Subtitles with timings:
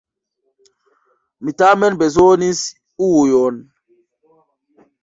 [1.43, 2.65] Mi tamen bezonis
[3.11, 3.63] ujon.